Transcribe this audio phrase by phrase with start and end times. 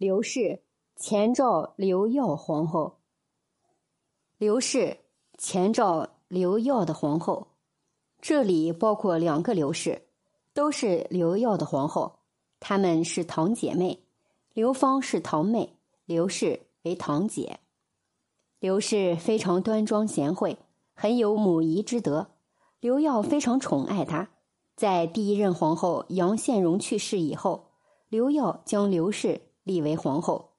[0.00, 0.62] 刘氏
[0.96, 3.00] 前赵刘耀皇后。
[4.38, 4.96] 刘氏
[5.36, 7.48] 前赵刘耀的皇后，
[8.18, 10.06] 这里包括两个刘氏，
[10.54, 12.20] 都是刘耀的皇后，
[12.60, 14.02] 她们是堂姐妹。
[14.54, 15.76] 刘芳是堂妹，
[16.06, 17.60] 刘氏为堂姐。
[18.58, 20.56] 刘氏非常端庄贤惠，
[20.94, 22.28] 很有母仪之德。
[22.80, 24.30] 刘耀非常宠爱她。
[24.74, 27.66] 在第一任皇后杨宪荣去世以后，
[28.08, 30.50] 刘耀将刘氏立为皇后。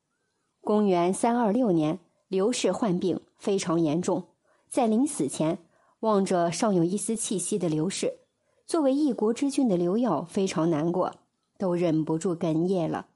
[0.61, 4.28] 公元三二六年，刘氏患病非常严重，
[4.69, 5.57] 在临死前，
[6.00, 8.19] 望着尚有一丝气息的刘氏，
[8.66, 11.16] 作为一国之君的刘耀非常难过，
[11.57, 13.07] 都忍不住哽咽了。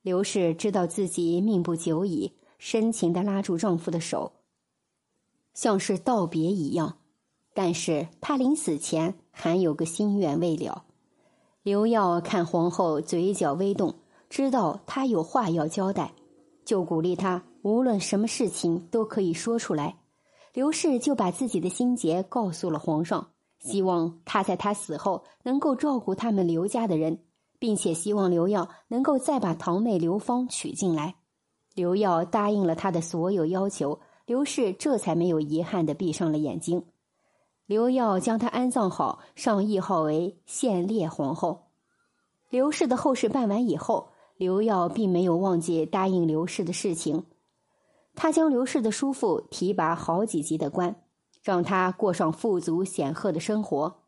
[0.00, 4.32] 刘氏知道自己命不久矣，深情地拉住丈夫的手，
[5.52, 6.96] 像是道别一样。
[7.52, 10.84] 但是她临死前还有个心愿未了。
[11.64, 13.96] 刘耀看皇后嘴角微动，
[14.30, 16.12] 知道他有话要交代，
[16.64, 19.98] 就鼓励他无论什么事情都可以说出来。
[20.52, 23.28] 刘氏就把自己的心结告诉了皇上，
[23.60, 27.20] 希望他在他死后能够照顾他们刘家的人，
[27.58, 31.16] 并且希望刘耀能够再把堂妹刘芳娶进来。
[31.74, 36.84] 刘耀答应了他的所有要求，刘氏这才没有遗憾的闭上了眼睛。
[37.66, 41.68] 刘耀将他安葬好，上谥号为献烈皇后。
[42.50, 47.26] 刘氏的后事办完以后，刘耀并没有忘记答应刘氏的事情。
[48.14, 50.96] 他将刘氏的叔父提拔好几级的官，
[51.42, 54.04] 让他过上富足显赫的生活。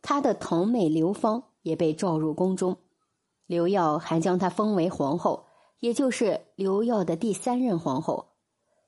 [0.00, 2.76] 他的堂妹刘芳也被召入宫中，
[3.46, 5.44] 刘耀还将她封为皇后，
[5.80, 8.28] 也就是刘耀的第三任皇后。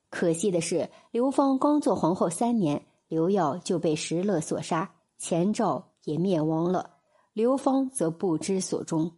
[0.08, 2.86] 可惜的是，刘芳刚做皇后三年。
[3.08, 6.90] 刘耀就被石勒所杀，前赵也灭亡了，
[7.32, 9.12] 刘芳则不知所终。